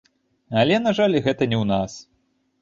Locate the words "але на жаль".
0.61-1.19